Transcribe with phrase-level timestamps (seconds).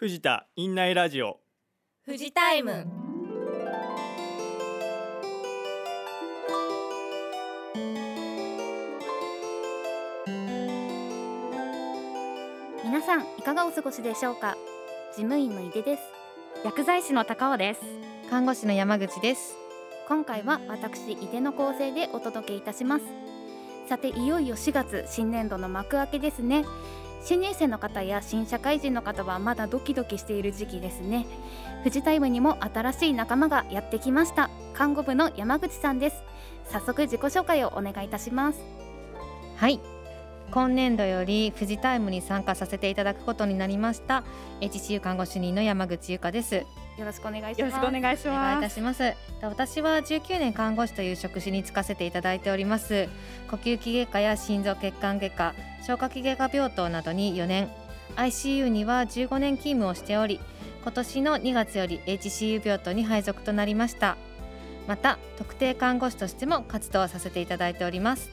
[0.00, 1.40] 藤田院内ラジオ。
[2.06, 2.86] 富士タイム。
[12.82, 14.56] 皆さんいかがお過ごしでしょうか？
[15.10, 16.02] 事務員の井出です。
[16.64, 17.82] 薬剤師の高尾です。
[18.30, 19.54] 看護師の山口です。
[20.08, 23.04] 今回は私井出の構成でお届けいたします。
[23.86, 26.64] さていよいよ4月新年度の幕開けですね
[27.22, 31.26] 新入生の方や新社会人の方はまだドキドキしている時期ですね。
[31.80, 34.50] 富士タイムにも新しい仲間がやってきました。
[34.74, 36.22] 看護部の山口さんです。
[36.70, 38.60] 早速自己紹介をお願いいたします。
[39.56, 39.80] はい。
[40.50, 44.24] 今年度より富士タイムに参加させていただくことになりました。
[44.60, 46.64] HCU 看護主任の山口由香です。
[47.00, 47.60] よろしくお願いします。
[47.60, 49.14] よろしくお願いしお願いたします。
[49.40, 53.08] 私は19年看護師という職種に就かせていただいております。
[53.50, 57.70] 呼吸器外科や心臓血管外科消化器外科病棟などに4年。
[58.16, 60.40] ICU には15年勤務をしており
[60.82, 64.16] 今年の2月より HCU 病棟に配属となりました。
[64.86, 68.30] また特定看護師としても活動させていただいております。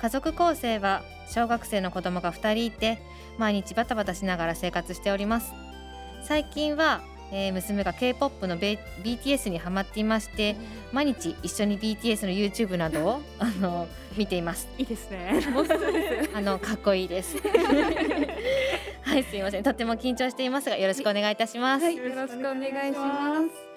[0.00, 2.98] 家族構成は小学生の子供が2人いて
[3.36, 5.52] 毎日バタバタしながら生活しております。
[6.22, 10.56] 最近は、えー娘が K-POP のベ BTS にハマっていまして
[10.92, 14.68] 毎日一緒に BTS の YouTube などを あの見ています。
[14.78, 15.40] いいですね。
[16.34, 17.36] あのかっこいいです。
[19.02, 19.62] はいすいません。
[19.62, 23.74] とっても緊張していますがよろしくお願いいたします、はい、よろしくお願いします。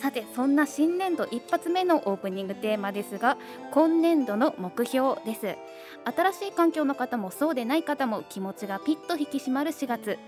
[0.00, 3.36] さて、そんな新年度一発目のオープニングテーマですが、
[3.72, 5.56] 今年度の目標です。
[6.14, 10.18] 新しい環境の方もそうでない方も気持ちがピッと引き締まる4月。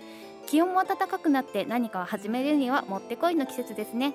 [0.46, 4.14] 気温も暖かくなって何かを始めるにはもってこいの季節ですね。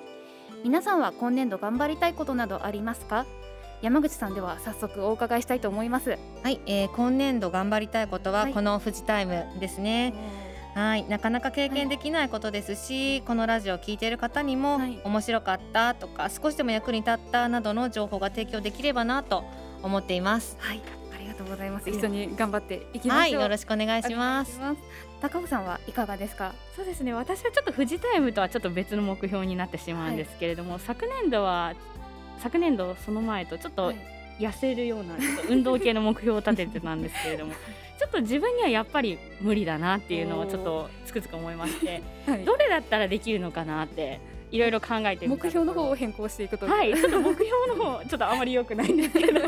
[0.62, 3.24] 皆さんは今年度頑張りたいことなどありますか？
[3.82, 6.18] 山口さんでは早速お伺いしたいと思います。
[6.42, 10.12] はい、えー今年度頑張りたいことははいこの富士タイムですね、
[10.74, 19.44] はい、なかなか経験できないことですし、このラジオを聞いている方にも、はい面白かったとか少しでも役に立ったなどの情報が提供できればなと
[19.82, 20.56] 思っています。
[20.58, 20.80] はい、
[21.44, 21.88] とうございます。
[21.90, 23.42] 一緒に頑張っていきまはい、しょう。
[23.42, 24.58] よろしくお願いします。
[24.58, 24.80] ます。
[25.20, 26.54] 高尾さんはいかがですか？
[26.76, 31.74] そうですね私はちょっと富士タイムとはちょっと別の目標になってしまうんですけれども、昨年度は
[32.40, 33.96] 昨年度その前とちょっとはい
[34.40, 37.52] 痩せるようなちょっと運動系の目標を立ててたんですけれども
[37.98, 44.18] ちょっと自分にはやっぱり無理だなっていうのをちょっとつくづく思いまして はいどれだったらできるのかなって
[44.54, 49.40] いろいろ考えてみ目た標の方を変更していくとはい、ちょっと目標の方ちょっとあまり良くないんですけど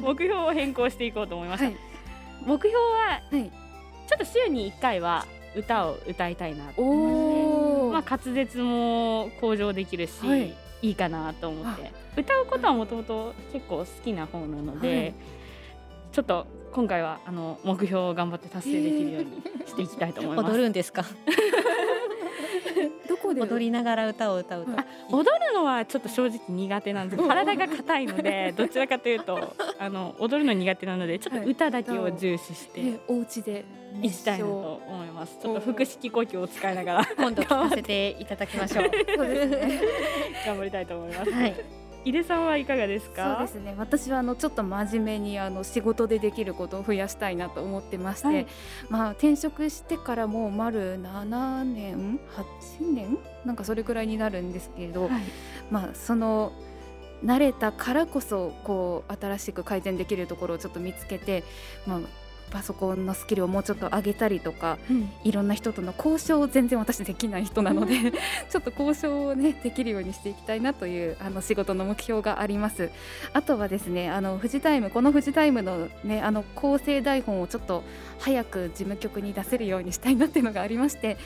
[0.00, 1.76] 目標を変更していこうと思いました、はい。
[2.44, 3.50] 目標ははい。
[4.08, 5.24] ちょっと週に1回は
[5.54, 10.52] 歌を歌いたいなとお思って、お、まあ、滑舌も向上できるし、はい。
[10.82, 11.92] い、いかなと思って。
[12.20, 15.14] 歌うことはもともと結構好きな方なので、はい。
[16.10, 20.50] ちょっと今回はあの目標を頑張って達成できるようにしていきたいと思います。
[20.50, 21.04] 踊るんですか？
[23.40, 24.72] 踊りながら歌を歌うと。
[24.72, 27.26] あ踊るのはちょっと正直苦手なんです。
[27.26, 33.64] 体が硬いので どちらかというとあの踊るの苦手なのでちょっと歌だけを重視してねお家で
[34.02, 35.38] いきたいなと思います。
[35.40, 38.84] ちょっと腹式呼吸を使いながら今度聞かせていただきましょう。
[40.46, 41.79] 頑張りたいと思います、はい。
[42.04, 43.74] 井出さんはいかがですそうかですね。
[43.76, 48.46] 私はあのちょっと真面目にあの仕事でできることを増やしたいなと思ってまして、はい。
[48.88, 52.18] まあ転職してからもう丸7年
[52.78, 55.22] 8年なんかそれくらいになるんですけれど、はい。
[55.70, 56.52] まあその
[57.24, 61.44] 慣れたからこそこう新しく改善できるところをちょっと見つけて、
[61.86, 62.00] まあ、
[62.50, 64.78] パソコンのスキルをもうちょっと上げたりとか
[65.24, 68.12] いろんな人との交渉を全然私できない人なので
[68.50, 72.90] ちょっと交渉をねできるようにしていきたいなというあの仕事の目標があります。
[73.32, 77.82] あとはですねあの富士タイムこの富士タイムのねあの構成台本をちょっと
[78.18, 81.16] 早く事務局に出せるようにしたいなっていうのがありまして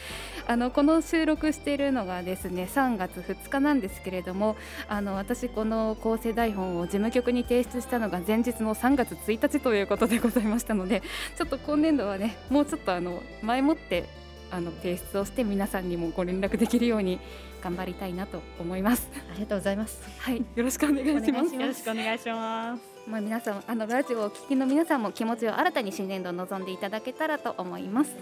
[0.47, 4.57] あのこの収録しているのがですね3月2日なんですけれども
[4.89, 11.03] あの私この構成台本を事務局に提出したのが前日の3月1日ということでございましたので
[11.37, 14.05] ちょっと今年度はねもうちょっとあの前もって
[14.51, 17.19] あの提出をして皆さんにもご連絡できるように
[17.63, 19.09] 頑張りたいなと思います。
[19.31, 20.03] ありがとうございます。
[20.19, 21.55] はい、よろしくお願いします。
[21.55, 28.15] よろしくお願いしますまあ皆さんあのラジオをお聞きの皆さんも気持ちを新たに新年度臨んでいただけたらと思います。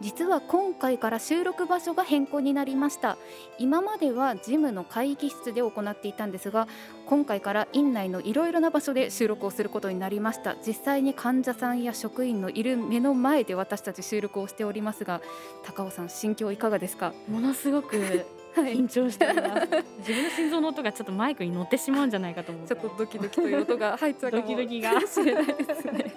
[0.00, 3.16] 実は今回から収録場所が変更になりました。
[3.58, 6.68] 今まではジムの会議室で行っていたんですが
[7.06, 10.56] 今回から院内のいろいろな場所で収録をすることになりました。
[10.66, 15.22] 実際に患者さんや職員のいる目の前で私たち収録をしておりますが
[15.64, 17.12] 高尾さん心境いかがですか？
[17.28, 17.96] ものすごく
[18.54, 18.74] はい。
[18.76, 19.66] 緊張しております。
[20.00, 22.74] 自分の心臓の音がちょっとマイクに乗ってしまうんじゃないかと思って。
[22.74, 25.00] ちょっとドキドキという音が入っちゃうかもドキドキが。
[25.06, 26.14] しれないですね。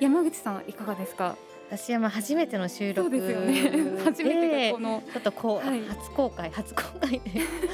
[0.00, 1.36] 山口さんいかがですか？
[1.70, 7.20] 私はまあ初めての収録でね初めてがこのちょっとこう、はい初公開初公開で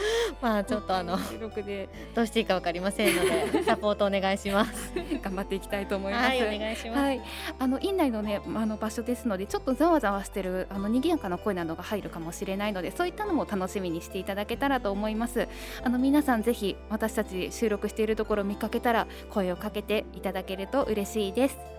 [0.43, 4.93] まあちょっとあの収録でどうしていいかわかりませんので サポートお願いします。
[5.23, 6.29] 頑張っていきたいと思います。
[6.29, 7.01] はいお願いします。
[7.01, 7.21] はい、
[7.59, 15.49] あの院内のねあの場所ですのでちょっとざわざわしてるあの賑やかな声などが入るかもしれないのでそういったのも楽しみにしていただけたらと思います
[15.83, 21.77] あの皆さんぜひ私たち収録しているところを見かけたら声をかけていただけると嬉しいです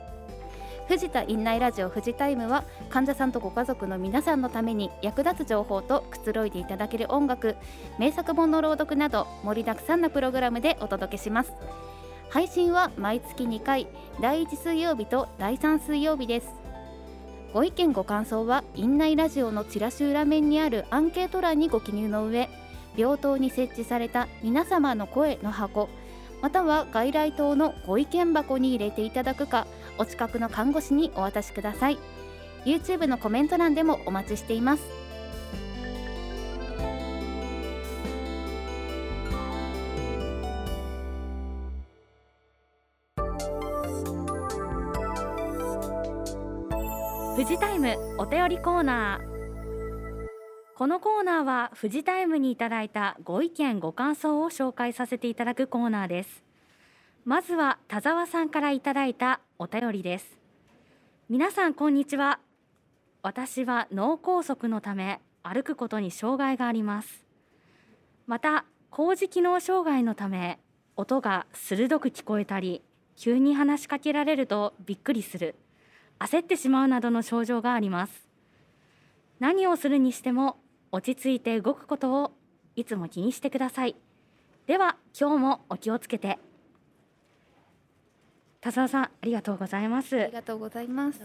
[0.88, 7.58] 藤田院内ラジオ富士タイムは患者さんとご家族の皆さんのために役立つ情報とくつろいでいただける音楽
[8.00, 11.52] 名作本の朗読など盛りだくさんなプログラムでお届けします。
[12.30, 13.88] 配信は毎月2回
[14.22, 16.48] 第1水曜日と第3水曜日です。
[17.54, 22.50] ご意見ご感想は院内ラジオのチラシ裏面にあるアンケート欄にご記入の上
[22.96, 25.90] 病棟に設置された皆様の声の箱
[26.42, 29.68] または外来棟のご意見箱に入れていただくか
[29.98, 31.98] お近くの看護師にお渡しください。
[32.66, 34.84] YouTube のコメント欄でもお待ちしています。
[47.36, 49.37] 富士タイムお便りコーナー。
[50.78, 56.44] このコーナーは富士タイムにいただいたご意見ご感想を紹介させていただくコーナーです。
[57.26, 60.38] まずは田沢さんからいただいたお便りです。
[61.30, 62.40] 皆さんこんにちは。
[63.24, 67.26] 私は脳梗塞のため歩くことに障害があります。
[68.28, 70.60] また工事機能障害のため
[70.96, 72.84] 音が鋭く聞こえたり
[73.16, 75.56] 急に話しかけられるとびっくりする。
[76.20, 78.28] 焦ってしまうなどの症状があります。
[79.40, 80.58] 何をするにしても
[80.92, 82.32] 落ち着いて動くことを
[82.76, 83.96] いつも気にしてください。
[84.66, 86.40] では今日もお気をつけて。
[88.60, 90.20] 田沢さんありがとうございます。
[90.20, 91.22] ありがとうございます。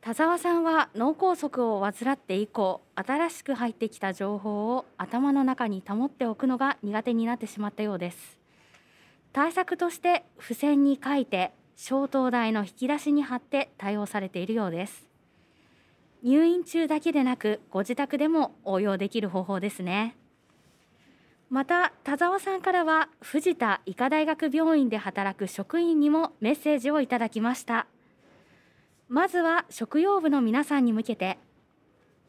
[0.00, 8.42] 田沢さんは脳梗塞を患って以降新しく入ってきた情報を頭の中に保っておくのが苦手になってしまったようです。
[9.32, 15.06] 対策として付箋に書いて消灯台の引き出しに貼って対応されているようです
[16.22, 20.16] 入院中だけでなくご自宅でも応用できる方法ですね。
[21.50, 27.86] また田沢さんからは藤田医科大学病院で働く職員にもメッセージをいただきました。
[29.08, 31.38] まずは食用部の皆さんに向けて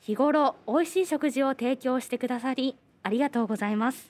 [0.01, 4.09] 日頃美味しい食事を提供してくださりありがとうございます。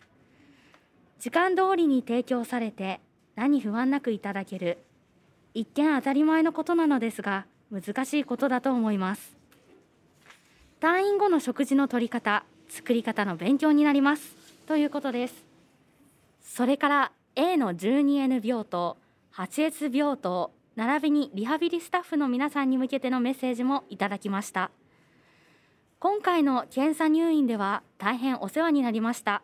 [1.19, 2.99] 時間通りに提供されて
[3.35, 4.77] 何不安なくいただける。
[5.53, 9.42] 一見当たり前のことなのですが難しいことだと思います。
[10.83, 14.35] 退院後の食事の取り方作り方の勉強になります。
[14.67, 15.45] ということです。
[16.41, 18.97] それから A の 12N 病棟
[19.33, 24.71] 8S 病棟並びにリハビリスタッフの皆さんに向けてのメッセージもいただきました。
[25.99, 29.41] 今回の検査入院では大変お世話になりました。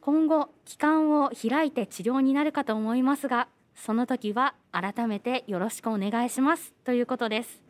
[0.00, 3.46] 今後期間を開いて治療になるかと思いますが
[3.76, 6.74] その時は改めてよろしくお願いします。
[6.82, 7.63] ということです。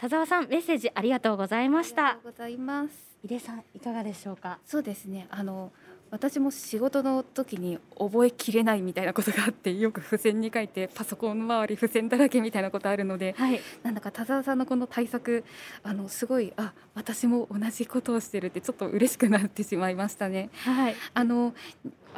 [0.00, 2.10] 田沢さんメッセージありがとうございました。
[2.10, 2.90] ありがとうございます。
[3.24, 4.60] 井出さんいかがでしょうか？
[4.64, 5.26] そうですね。
[5.28, 5.72] あの
[6.12, 13.60] 私も仕事の時に覚えきれないみたいなことがあってよく付箋に書いてパソコンの周り付箋だらけみたいなことあるのではい。
[13.82, 15.42] なんだか田沢さんのこの対策
[15.82, 20.50] あのすごいあ私も同じことをしてるってちょっと嬉しくなってしまいましたね。
[20.62, 20.94] はい。
[21.12, 21.56] あの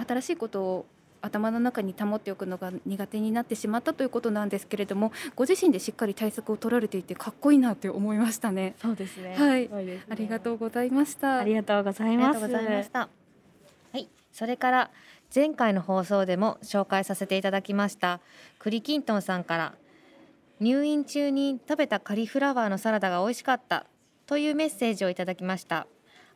[0.06, 0.86] 新しいことを
[1.22, 8.74] 頭の中に保っておくのが苦手になってしまったということなんですけれどもご自身でしっかり対策を取られていてかっこいいなって思いましたね。
[8.80, 11.38] そうですねはいねありがとうございました。
[11.38, 13.08] ありがとうございますありがとうございました。
[13.92, 14.90] はい、それから
[15.34, 18.20] 前回の放送でも紹介させていただきました
[18.58, 19.74] 栗きんとんさんから
[20.58, 23.86] 入院中に食べたカリフラワーのサラダが美味しかった
[24.26, 25.86] というメッセージをいただきました。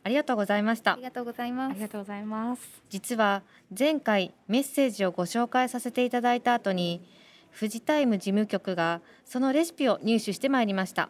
[0.05, 0.93] ありがとうございました。
[0.93, 1.01] あり。
[1.01, 1.71] がとうございます。
[1.71, 1.89] ありが。
[1.89, 2.61] とうございます。
[2.89, 3.41] 実は
[3.75, 7.03] 前回メッセージをご紹介させていただいた後に
[7.49, 11.09] フジタイム事務局がそのレシピを入手してまいりました。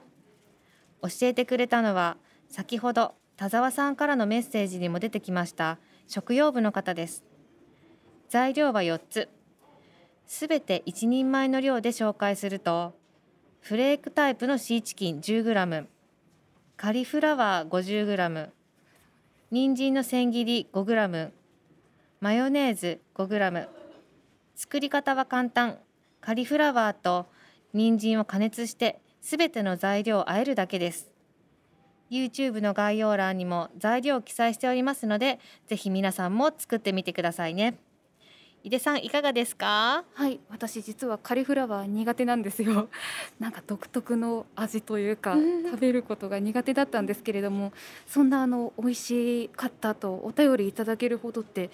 [1.02, 2.16] 教えてくれたのは
[2.48, 7.26] 先ほど田沢さんからのメッセージにも出てきました食用部の方です。
[8.30, 9.28] 材料は4つ。
[10.26, 12.98] すべて1人前の量で紹介すると
[13.60, 15.86] フレークタイプのシーチキン 10g
[16.78, 18.56] カリフラワー 50g
[19.56, 21.32] 人参の千切り 5g
[22.20, 23.70] マヨネーズ 5g
[24.54, 25.78] 作り方は簡単
[26.20, 27.28] カリフラワーと
[27.72, 31.10] 人参を加熱してすべての材料を和えるだけです。
[32.12, 37.80] YouTube の概要欄にも材料を記載しておりますのでぜひ皆さんも作ってみてくださいね。
[38.66, 40.04] 井出さんいかがですか？
[40.16, 42.90] はい私実はカリフラワー苦手なんですよ。
[43.40, 47.74] なんか独特の味というか、食べることが苦手だったんですけれども
[48.08, 51.70] そんなあの美味しかったとお便りいただけるほどって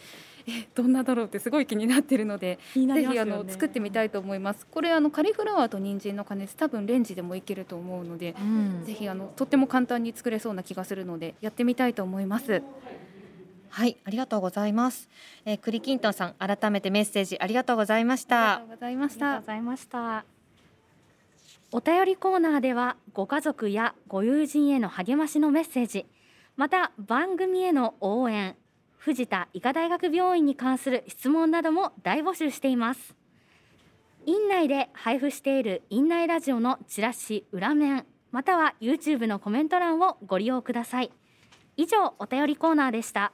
[0.48, 4.68] えどんなだろうってすごい気になってるので、ぜひあの作ってみたいと思います。
[4.70, 12.62] これあのカリフラワーと人参の加熱多分レンジでもいけると思うので、うん、ぜひあのとっても簡単に作れそうな気がするのでやってみたいと思います
[13.72, 15.10] はいありがとうございます、
[15.46, 18.56] えー、栗きんとんさん改めてメッセージありがとうございました。
[18.56, 19.40] ありがとうございました。
[19.40, 20.26] ございました。
[21.72, 26.06] お便りコーナーではご家族やご友人への励ましのメッセージ
[26.58, 28.58] また番組への応援
[28.98, 33.16] 藤田医科大学病院に関する質問なども大募集しています。
[34.26, 41.12] 院内で配布している院内ラジオのチラシ裏面または YouTube のコメント欄をご利用ください。
[41.78, 43.32] 以上お便りコーナーでした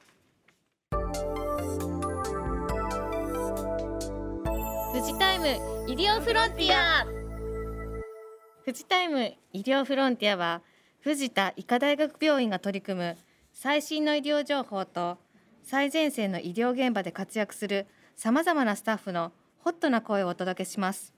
[4.98, 5.46] 富士タイム
[5.88, 7.06] 医療フロンティア。
[8.66, 10.64] 富士タイム医療フロンティアは
[11.02, 13.18] 藤田医科大学病院が取り組む
[13.54, 15.20] 最新の医療情報と
[15.62, 17.86] 最前線の医療現場で活躍する
[18.16, 21.14] さまざまなスタッフのホットな声をお届けします。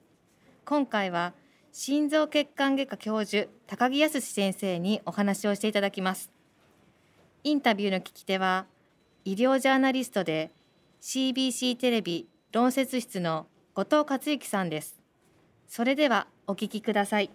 [0.66, 1.32] 今回は
[1.72, 6.34] 心臓血管外科教授高木康先生にお話をしていただきます。
[7.46, 8.66] インタビューの聞き手は
[9.24, 10.52] 医療ジャーナリストで
[11.02, 13.48] CBC テレビ論説室の
[13.80, 15.00] 後藤克之さんです。
[15.70, 17.32] それではお聞きください。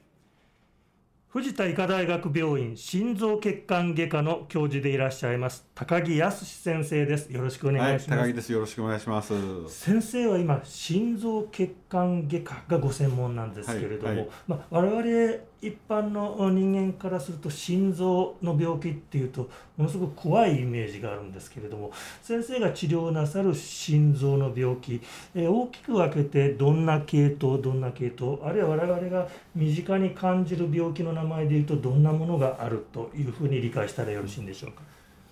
[1.28, 7.32] 藤田医科大学病院心臓血管外科の教授でいらっしゃいます高木康先生です。
[7.32, 8.52] よろしくお願いします、はい、高木です。
[8.52, 9.32] よろしくお願いします。
[9.68, 21.90] 先生は今心臓血管外科がご専門なんですけれども、はいはい、まあ、我々一般の人間からすると心臓の病気っていうとものすごく怖いイメージがあるんですけれども
[22.22, 25.00] 先生が治療なさる心臓の病気、
[25.34, 34.82] え、大きく分けてどんな系統どんな系統あるいは我々が身近に感じる病気の名前でいうとどんなものがあるというふうに理解したらよろしいんでしょうか？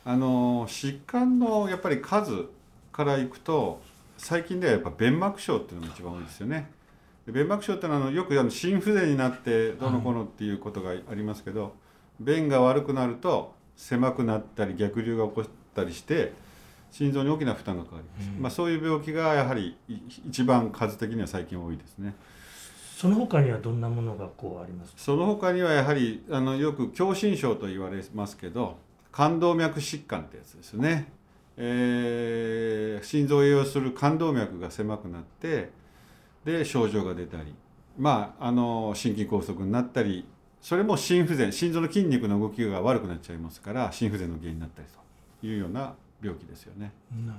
[0.04, 2.46] あの疾患のやっぱり数
[2.90, 3.80] からいくと
[4.18, 6.70] 最近ではやっぱ弁膜症っていうのが一番多いですよね。
[7.26, 11.72] 弁膜症ってのはよくあの心不全になってどのこのっていうことがありますけど、はい、
[12.20, 16.32] 便が悪くなると狭くなったり逆流が起こったりして
[16.90, 19.76] 心臓に大きな負担がかかります、うん、まあ、そういう病気がやはり
[20.28, 22.14] 一番数的には最近多いですね。
[23.02, 28.76] その他にはどんなものがこうありますその他にはやはりあのよく狭心症と言われますけど
[29.10, 31.08] 冠動脈疾患ってやつですね、
[31.56, 35.70] えー、心臓を栄養する冠動脈が狭くなって
[36.44, 37.54] で症状が出たり
[37.98, 40.24] まああの心筋梗塞になったり
[40.60, 44.88] それも心不全心臓の筋肉の動きが悪くなっちゃいますから心不全の原因になったり
[45.40, 46.92] というような病気ですよね。
[47.26, 47.38] なる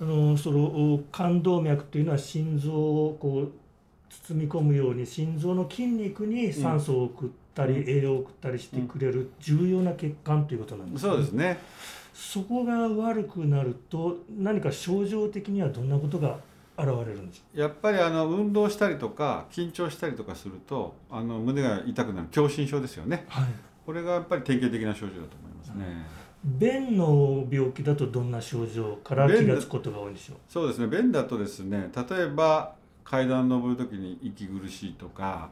[0.00, 3.52] ほど、うん、あのその冠動脈というのは心臓をこう
[4.26, 11.10] 包み込むように心臓の筋肉に酸素を送ったり、うん、栄養を送ったりしてくれる重要な血管ということなんですね。
[11.10, 11.58] そうですね
[12.12, 16.38] そこが悪くなると何か症状的にはどんなことが
[16.82, 17.44] 現れるんです。
[17.54, 23.44] やっぱりあの運動したりとか緊張したりとかするとあの胸が痛くなる狭心症ですよね、はい、
[23.86, 26.06] これがやっぱり典型的な症状だと思いますね、
[26.44, 30.36] 便の病気だとどんな症状から気がつくことが多いんでしょう？
[30.48, 30.86] そうですね。
[30.88, 32.74] 便だとですね例えば
[33.04, 35.50] 階段登る時に息苦しいとか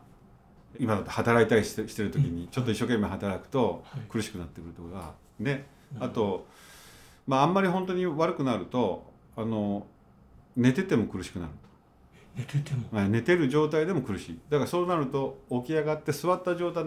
[0.79, 5.67] 今だと働いたりしてしてる時にちょっと一生懸命働くと苦しくなってくるとか、ね。
[5.99, 6.47] あと
[7.27, 9.87] まああんまり本当に悪くなるとあの
[10.57, 11.53] 寝てても苦しくなる。
[12.37, 14.39] 寝てても、寝てる状態でも苦しい。
[14.49, 16.85] だからそうなると起き上がって座った状態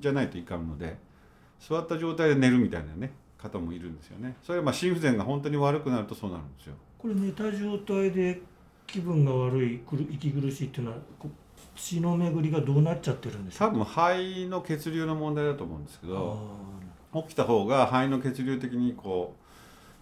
[0.00, 0.98] じゃないといかんので
[1.58, 4.36] 座った状態で寝るみたいなね方もいるんですよね。
[4.42, 6.74] それはまあ心不全が本当に悪くなるとそうなるんですよ。
[6.98, 8.40] これ寝た状態で
[8.86, 10.98] 気分が悪い息苦しいっていうのは
[11.74, 13.66] 血の巡りがどうなっちゃってるんですか？
[13.66, 16.38] 多分肺の血流の問題だと思うんですけど
[17.14, 19.45] 起きた方が肺の血流的にこう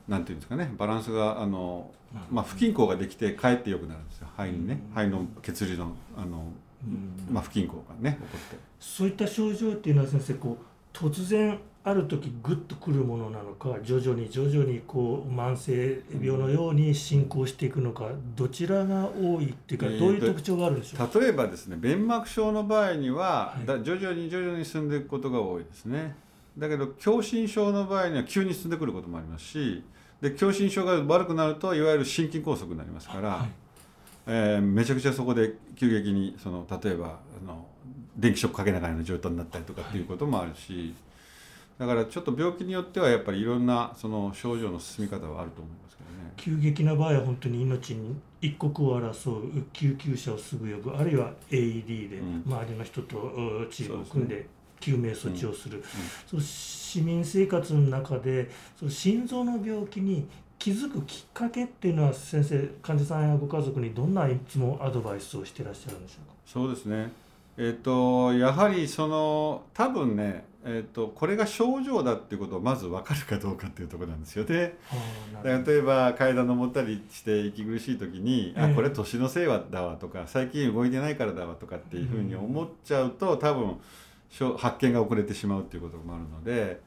[0.08, 1.90] なんていうんですかねバランスがあの、
[2.30, 4.28] まあ、不均衡ができてかえって良くなるんですよ。
[4.36, 4.80] 肺にね。
[4.94, 6.44] 肺の血流のあの、
[7.30, 8.58] まあ、不均衡がね起こって。
[8.78, 21.20] そういった症状っていうのは先生こう突然ある時グッとくるものなのか徐々に徐々にこう慢性病のように進行していくのかどちらが多いっていうか、どういう特徴があるんでしょう？
[21.20, 26.16] 例えばですね弁膜症の場合には、はい、徐々に徐々に進んでいくことが多いですね。
[26.56, 29.82] だけど狭心症の場合には急に進んでくることもありますし
[30.24, 33.48] で狭心症が悪くなるといわゆる心筋梗塞になりますから、はい、
[34.26, 37.66] えー、めちゃくちゃそこで急激にその例えばあの
[38.16, 40.94] 電気ショックかけながらの状態になったりとかっていうこともあるし、
[41.78, 46.32] だからちょっと病気によってはやっぱりいろんなその症状の進み方はあると思いますけどね。
[46.36, 52.42] 急激な場合は本当に命に一刻を争う救急車をすぐ呼ぶあるいは AED でうん。
[52.46, 54.46] 周りの人とうチームを組んで
[54.84, 55.82] 救命措置をする、ん
[56.26, 60.26] その市民生活の中でその心臓の病気に
[60.58, 66.34] 気づくきっかけっていうのは先生患者さんやご家族にどんないつもアドバイスをしてらっしゃるんでしょうか？
[66.46, 67.10] そうですね。
[67.56, 74.74] えっ、とやはりその多分ねえっ、とこれが症状だっていうことをまず分かるかどうかっていうところなんですよね。
[74.90, 75.72] あーなるほど。
[75.72, 83.76] 例えば階段登ったりして息苦しい時に「あええこれ年のせいだわ」とか「最近動いてないからだわ」とかっていうふうに思っちゃうと多分
[84.56, 86.80] 発見が遅れてしまうっていうこともあるので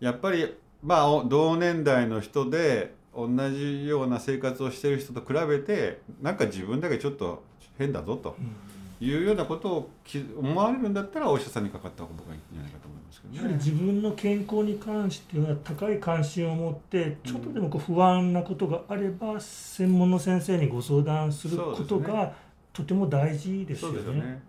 [0.00, 7.42] やっぱりまあお同年代の人で同じような生活をしてる人と比べてなんか自分だけちょっと
[7.78, 13.38] 変だぞとうんいうようなことをき思われるんだったらお医者さんにかかった方がいいんじゃないかと思いますけどね。
[13.38, 22.32] やはり自分の健康に関しては高い関心を持ってちょっとでもこう不安なことがあれば専門の先生にご相談することが
[22.72, 24.42] とても大事ですよそうですよね。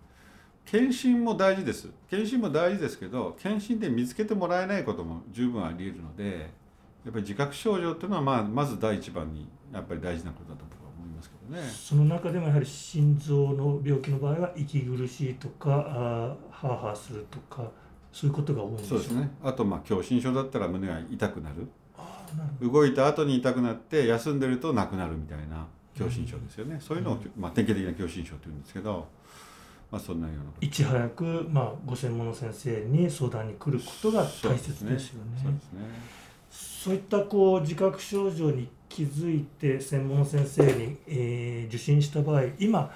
[0.72, 0.80] ね。
[0.80, 1.88] 検診も大事です。
[2.08, 6.50] 検診も大事ですけど、検診で見つけてもらえないことも十分あり得るので、
[7.04, 11.68] やっぱり自覚症状っていうのはまあまず第一番にやっぱり大事なことだと僕は思いますけどね。
[11.68, 17.70] その中でもやはり心臓の病気の場合は息苦しいとかあーハーハーするとか
[18.12, 19.30] そういうことが多いんでしょそうですね。
[19.42, 21.68] あとまあ狭心症だったら胸が痛くなる。
[22.60, 26.78] 動いた後に痛くなって休んでるとなくなるみたいな狭心症ですよね。
[26.80, 29.06] そういうのを、まあ典型的な狭心症というんですけど、
[29.90, 30.66] まあそんなようなこと。
[30.66, 35.60] いち早く、まあ、ご専門の先生に相談に来ることが大切ですよね。
[36.50, 42.90] そういったこう自覚症状に気づいて専門の先生に、えー受診した場合今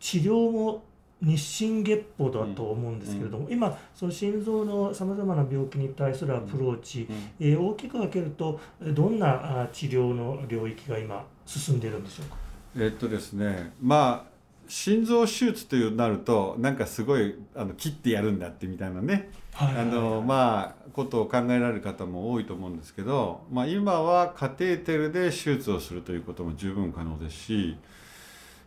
[0.00, 0.82] 治療も
[1.20, 12.36] 日進月歩だと思うんですけれども、今その心臓のさまざまな病気に対するアプローチ、うんえー大きく分けるとえーどんなあ治療の領域が今進んでいるんでしょうか？
[12.76, 14.33] えっとですねまあ
[14.74, 19.30] 心臓手術というなるとなんかすごいあの切ってやるんだってみたいなね。
[19.52, 27.76] はいあのまあことを考えられる方も多いと思うんですけど、まあ、今はカテーテルで手術をするということも十分可能ですし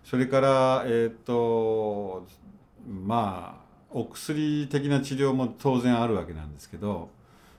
[0.06, 2.26] それからえっ、と
[2.88, 7.10] まあお薬的な治療も当然あるわけなんですけど、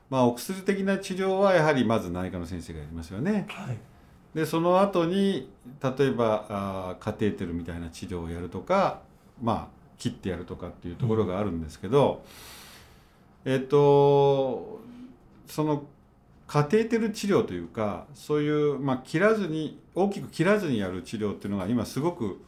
[0.09, 3.45] まあ、お薬的な治療はやはりまず内科の先生がやりますよね。
[3.51, 3.77] はい
[4.35, 5.51] でその後に
[5.83, 9.01] 例えばあーカテーテルみたいな治療をやるとか
[9.43, 12.23] まあ切ってやるとかっていうところがあるんですけど、
[13.45, 14.81] えっと
[15.47, 15.85] その
[16.47, 22.41] カテーテル治療というかそういう、まあ、切らずに大きく切らずにやる治療っていうのが今すごく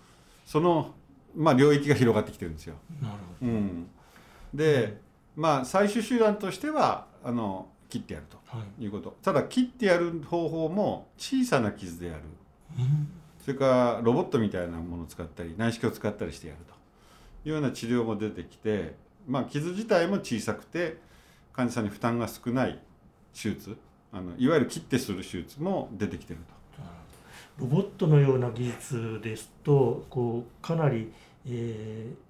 [0.46, 0.94] その、
[1.36, 2.76] まあ、領域が広がってきてるんですよ。
[3.02, 3.88] なるほうん、
[4.54, 4.98] で
[5.36, 8.38] まあ最終手段としてはあの切ってやると。
[8.78, 8.84] い。
[8.84, 9.16] いうこと。
[9.22, 12.20] ただ切ってやる方法も小さな傷でやる。
[12.78, 13.08] うん。
[13.44, 16.74] それからロボットみたいなものを使ったり内視鏡を使ったりしてやると。
[17.44, 18.94] いうような治療も出てきて、
[19.26, 20.98] まあ、傷自体も小さくて
[21.52, 22.78] 患者さんに負担が少ない
[23.34, 23.76] 手術。
[24.12, 26.60] あのいわゆる切ってする手術も出てきてると。
[27.58, 31.12] ロボットのような技術ですとこうかなり、
[31.46, 32.29] えー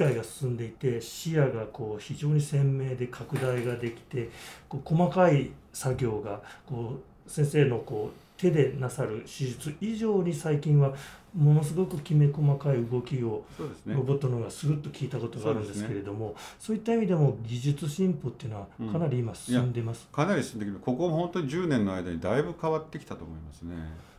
[0.00, 4.30] 械が進んでいて視野がこう非常に鮮明で拡大ができて
[4.68, 10.94] こう細かい作業がこう先生のこう手でなさる手術以上に最近は
[11.36, 13.44] ものすごくきめ細かい動きを
[13.86, 20.06] ロボットの方がするっと聞いたことがあるんですけれどもそう,、いった意味でも技術進歩っていうのはかなり今進んでます。
[20.10, 23.74] かなり進んできてここも本当に10年の間にだいぶ変わってきたと思いますね。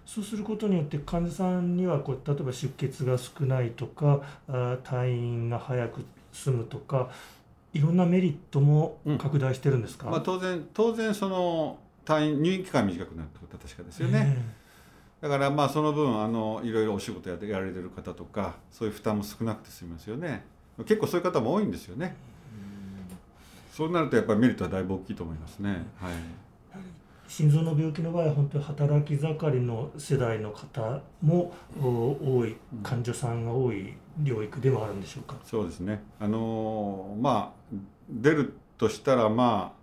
[0.06, 7.10] そうすることによって患者さんにはこう例えば出血が少ないとか退院が早く済むとか
[7.74, 14.38] いろんなメリットもうん拡大してるんですか、まあ、当然当然その退院入院期間短くなるってことは確かですよね。
[15.22, 20.44] だからまあその分あのいろいろお仕事やってやられてる方とかそういう負担も少なくて済みますよね。
[20.80, 22.16] 結構そういう方も多いんですよね。
[23.72, 25.86] そうなるとやっぱりメリットはだいぶ大きいと思いますね。
[25.96, 26.14] はい。
[27.28, 36.04] 心臓の病気の場合は本当に働き盛りの世代の方もお多い患者さんが多い領域でもあるんでしょうか、そうですね。
[36.20, 37.76] あのーまあ
[38.10, 39.81] 出るとしたらまあ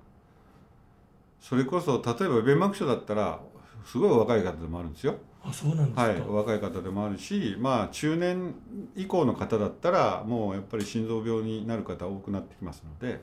[1.41, 3.41] それこそ例えば弁膜症だったら
[3.85, 5.17] すごい若い方でもあるんですよ。
[5.43, 8.55] あそうなんですか、はい、お若い方でもあるし、まあ、中年
[8.97, 13.21] 以降の方だったらもうやっぱり心臓病になる方多くなってきますので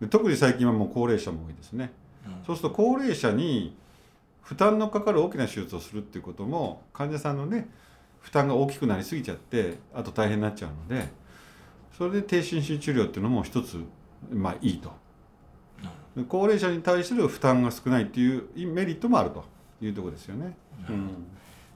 [0.00, 1.92] で特に最近はもう高齢者も多いですね、
[2.46, 3.76] そうすると高齢者に
[4.42, 7.68] 負担のかかる大きな手術をするっていうことも患者さんのね
[8.20, 11.08] 負担が大きくなりすぎちゃってあと大変になっちゃうので
[11.96, 13.78] それで低心身治療っていうのも一つ
[14.30, 14.92] まあいいと
[16.28, 19.44] 高齢者に対する負担が少ないっていうメリットもあると
[19.82, 20.56] いうところですよね。
[20.88, 21.26] うん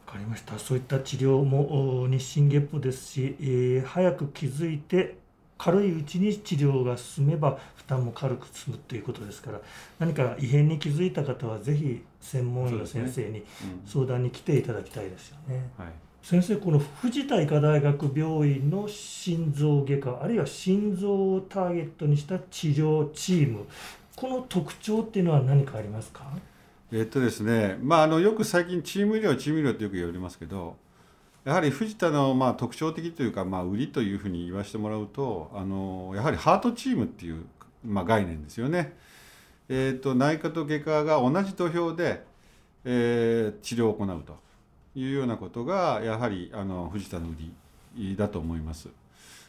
[0.06, 5.18] わかりましたそういった治療も日進月歩ですし、えー、早く気づいて
[5.58, 9.60] 軽いうちに治療が進めば負担も軽く済むということですから
[9.98, 13.44] 何か異変に気づいた方はぜひ専門医の先生に
[13.84, 15.68] 相談に来ていただきたいですよね。
[16.22, 23.66] 先生この藤田医科大学病院の心臓外科あるいは心臓をターゲットにした治療チーム
[24.20, 26.24] この特徴っていうのは何かありますか？
[26.90, 30.76] えっとですね、まあ、あのよく最近チーム医療チーム医療ってよく言われますけど
[31.44, 37.44] やはり藤田のまあ特徴的というか、まあ、売りというふうに言わせてもらうとあのやはりハートチームっていう、
[37.86, 38.96] まあ、概念ですよね。
[39.68, 42.24] えーと、内科と外科が同じ土俵で、
[42.84, 44.36] え、治療を行うと
[44.96, 47.36] いうようなことがやはりあの藤田の売
[47.94, 48.88] りだと思います。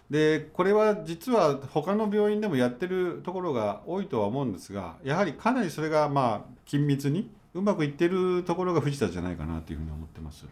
[0.09, 10.45] でこれは実は他の病院でもやってるところが多いとは思うんですがやはりかなりそれがまあ緊密にうまくいってるところが藤田じゃないかなというふうに思ってます。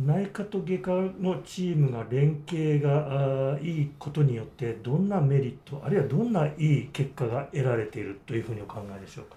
[0.00, 9.36] 内科と外科のチームが連携がいいことによってどんなメリットあるいはどんないい結果が得られているというふうにお考えでしょうか？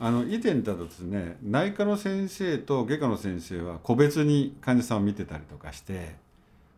[0.00, 6.16] あの以前だとですね内科の先生と外科の先生は個別に患者さんを見てたりとかして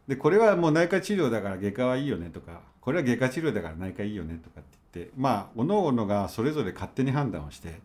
[0.08, 7.80] でこれはもう内科治療だから外科はいいよねとかこれは外科治療だから内科いいよねとかって言ってまあ各々がそれぞれ勝手に判断をして、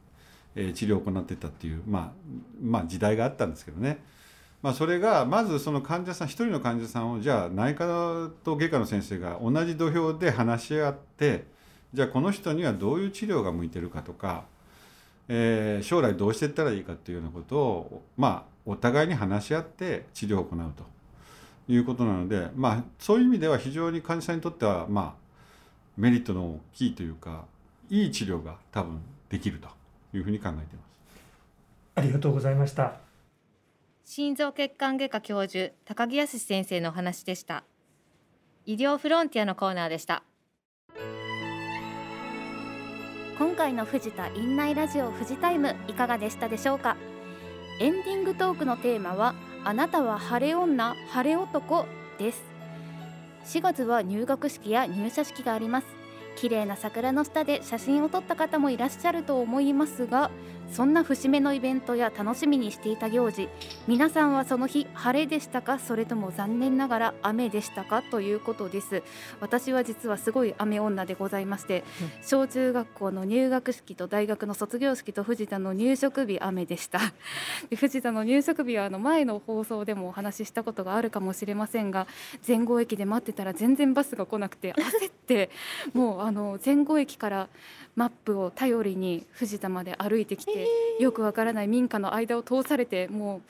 [0.55, 2.11] えー、治療を行ってたっていう、まあ、
[2.61, 3.99] まあ時代があったんですけどね。
[4.61, 11.45] まあ、それがまずその患者さん一人の患者さんをじゃあ内科と外科の先生が同じ土俵で話し合って
[11.95, 14.43] じゃあこの人にはどういう治療が向いてるかとか、
[15.27, 20.83] えー、将来どうしていったらいいかっていうようなことをまあお互いに話し合って治療を行うと。
[21.73, 25.21] いうことなので、まあ、そういう意味では非常に患者さんにとっては、まあ、
[25.97, 27.45] メリットの大きいというか
[27.89, 29.67] いい治療が多分できると
[30.13, 30.91] いうふうに考えています。
[31.95, 32.95] ありがとうございました。
[34.03, 37.63] 心臓血管外科教授高木康先生のお話でした。
[38.65, 40.23] 医療フロンティアのコーナーでした。
[43.37, 46.95] 今回の藤田院内ラジオ富士タイムいかがでしたでしょうか？
[47.79, 51.85] エンディングトークのテーマはあなたは晴れ女晴れ男
[52.17, 52.43] です。
[53.45, 55.87] 4月は入学式や入社式があります。
[56.35, 60.31] 綺麗な桜の下で写真を撮った方もいらっしゃると思いますが
[60.71, 63.49] そんな節目のイベントや楽しみにしていた行事
[63.87, 69.03] 皆さんはその日晴れでしたかそれとも残念ながら雨でしたかということです。
[69.41, 76.99] 私は実はすごい雨女でございまして、うん、小中学校の入学式と大学の卒業式と藤田の入職日雨でした。
[77.69, 82.07] で藤田の入職日はあの前の放送でもお話ししたことがあるかもしれませんが
[82.47, 85.49] 前後駅で待ってたら全然バスが来なくて焦って
[85.93, 87.49] もうあの前後駅から
[87.95, 90.67] マップを頼りに藤田まで歩いてきて、
[90.99, 93.41] よくわからない民家の間を通されてもう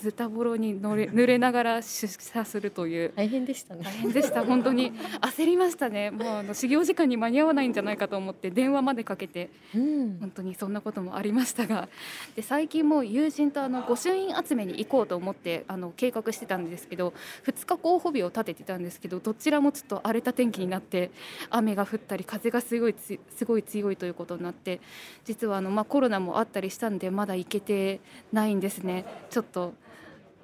[0.00, 3.12] ズタボロに乗れ濡れながら出社するという。
[3.14, 3.82] 大変でしたね。
[3.84, 4.44] 大変でした。
[4.44, 4.92] 本当に。
[5.20, 6.10] 焦りましたね。
[6.10, 11.88] もうあの始業時間に間に合わないんじゃないかと思って電話までかけて、うん、本当にそんなこともありましたが。
[12.36, 17.14] で最近も友人とあの御朱印集めに行こうと思ってあの計画してたんですけど
[17.46, 21.10] 2日候補日を立ててたんですけどどちらもちょっと荒れた天気になって
[21.50, 24.80] 雨が降ったり風がすごいすごい強いということになって
[25.24, 28.00] 実はあの、まあ、コロナもあったりしたんでまだ行けて
[28.32, 29.04] ないんですね。
[29.30, 29.74] ちょっと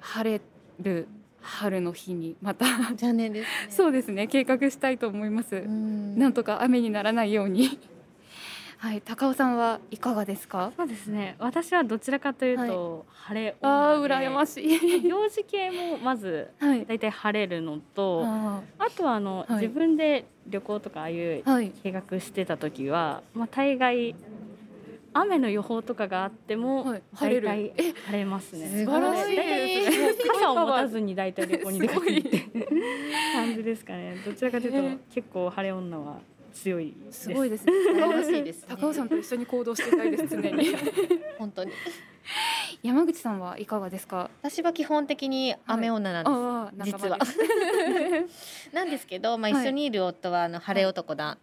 [0.01, 0.41] 晴れ
[0.81, 1.07] る
[1.41, 5.61] 春の日にまた残念です、ね、そうですね計画したいと思います。
[5.61, 7.79] なんとか雨にならないように。
[8.77, 10.71] はい、高尾さんはいかがですか？
[10.75, 11.35] そうですね。
[11.37, 13.55] 私はどちらかというと、はい、晴れ。
[13.61, 15.01] ああ、羨ましい。
[15.07, 16.97] 行事系もまず、だい。
[16.99, 18.61] たい晴れるのと、あ
[18.97, 21.43] とはあの、はい、自分で旅行とかああいう
[21.83, 24.15] 計画してた時は、まあ大概
[25.13, 28.85] 雨の予報とかがあっても、はい、晴れる晴れますね。
[28.85, 30.27] 素晴らしいです。
[30.27, 32.39] 傘を持たずに大体旅行に出かけて
[33.33, 34.15] 感じですかね。
[34.25, 36.19] どちらかというと、結構晴れ女は
[36.53, 37.65] 強いすごいです。
[37.65, 40.27] 素晴らしいです、高尾さんと一緒に行動してたいです。
[40.27, 40.67] 常に。
[41.37, 41.71] 本当に。
[42.83, 44.29] 山口さんはいかがですか？
[44.41, 46.91] 私は基本的に雨女なんです。
[46.91, 47.17] 実は。
[48.73, 51.37] なんですけど、まあ一緒にいる夫はあの晴れ男だ。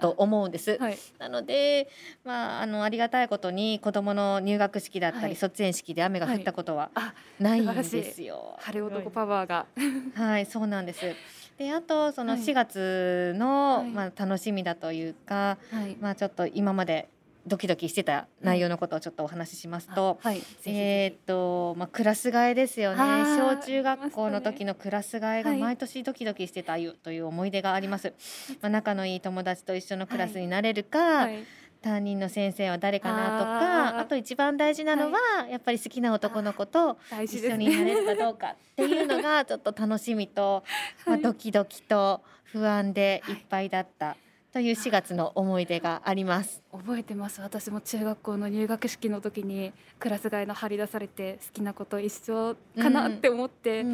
[0.00, 0.78] と思うんです。
[0.80, 1.88] はい、なので、
[2.24, 6.90] まあ、あのありがたいことに子供の入学式だったり、はい、卒園式で雨が降ったことは
[7.38, 8.56] ないんですよ。
[8.58, 9.66] 晴れ男パワーが。
[10.14, 11.00] はい、そうなんです。
[11.58, 15.56] であとその4月の、はい、まあ、楽しみだというか、
[16.00, 17.08] まあ、ちょっと今まで
[17.46, 22.98] ドキドキしてた内容のことをちょっとお話ししますと、はい、えっとまあクラス替えですよね。
[23.36, 28.12] 小中学校の時のクラス替えが毎年ドキドキしてたという思い出があります、
[28.60, 31.44] まあ仲のいい友達と一緒のクラスになれるか、はい、
[31.84, 40.64] 担任の先生は誰かなとかあと一番大事なのは、はい、やっぱり好きな男の子と一緒になれるかどうかっていうのがちょっと楽しみと、
[41.06, 44.16] まあ、ドキドキと不安でいっぱいだった。
[44.54, 46.62] という4月の思い出があります。
[46.70, 47.40] 覚えてます。
[47.40, 53.84] 私も中学校の入学式の時にクラス替えの張り出されて好きなこと一緒かなって思って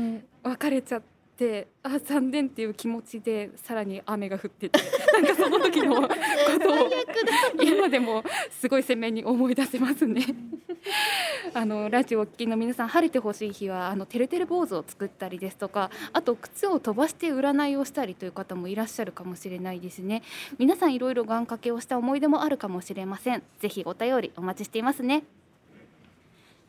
[0.42, 1.19] 別れちゃって。
[1.40, 4.78] であ残念っていう気持ちでさらに雨が降ってて
[5.10, 6.90] なんかその時のことを
[7.64, 10.22] 今でもすごい鮮明に思い出せますね。
[11.54, 20.22] あのラジオを聴きの皆さん晴れてほしい日はあのてるてる坊主を作ったりですとかあと靴を飛ばして占いをしたりという方もいらっしゃるかもしれないですね。
[20.58, 23.42] 皆さんいろいろ願掛けをした思い出もあるかもしれません。
[23.60, 25.24] ぜひお便りお待ちしていますね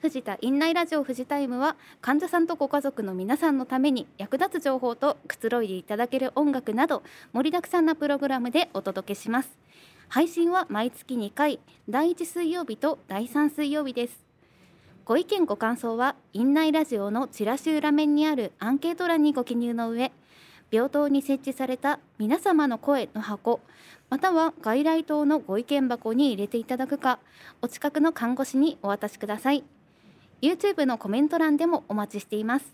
[0.02, 9.60] 藤田院内ラジオ藤タイムは患者さんとご家族の皆さんのために役立つ情報とくつろいでいただける音楽など盛りだくさんなプログラムでお届けします。
[10.10, 14.26] 配信は毎月2回第1水曜日と第3水曜日です。
[15.06, 20.12] ご意見ご感想は院内ラジオのチラシ裏面にあるアンケート欄にご記入の上
[20.72, 23.60] 病棟に設置された皆様の声の箱
[24.10, 27.20] または外来棟のご意見箱に入れていただくか
[27.62, 29.64] お近くの看護師にお渡しください。
[30.42, 32.66] YouTube のコメント欄でもお待ちしています。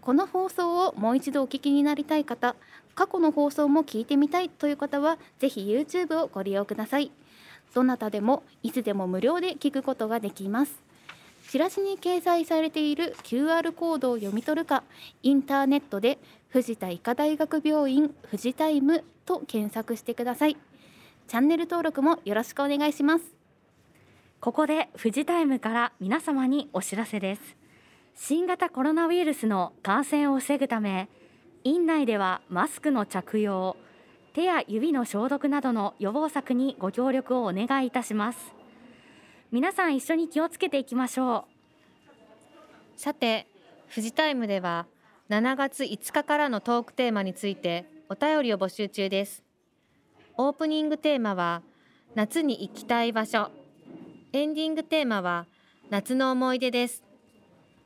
[0.00, 2.56] この放送をもう一度お聞きになりたい方
[2.94, 7.10] 過去の放送も聞いてみたいという方はぜひ YouTube をご利用ください。
[7.74, 10.82] どなたでもいつでも無料で聞くことができます。
[11.48, 14.82] チラシに掲載されている QR コードを読み取るか
[15.22, 20.56] インターネットで藤田医科大学病院富士タイムと検索してください。
[21.26, 23.43] チャンネル登録もよろしくお願いします。
[24.44, 27.56] ここで富士タイムから皆様にお知らせです。
[28.14, 31.08] 新型コロナウイルスの感染を防ぐため
[31.64, 33.74] 院内ではマスクの着用
[34.34, 38.52] 手や指の消毒などの予防策にご協力をお願いいたします。
[39.50, 41.46] 皆さん一緒に気をつけていきましょ
[42.98, 43.00] う。
[43.00, 43.46] さて
[43.88, 44.86] 富士タイムでは
[45.30, 49.42] 7月5日からのトークテーマについてお便りを募集中です。
[50.36, 51.62] オープニングテーマは
[52.14, 53.63] 夏に行きたい場所。
[54.36, 55.46] エンディングテーマは
[55.90, 57.04] 夏の思い出です。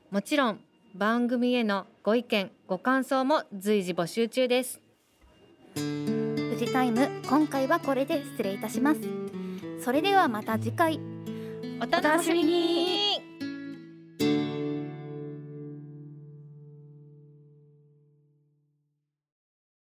[0.09, 0.59] もちろん
[0.95, 4.81] 番組へのご意見ご感想も随時募集中です。
[5.75, 9.01] 富士タイム今回はこれで失礼いたします。
[9.79, 10.99] それではまた次回。
[11.79, 13.28] お楽しみに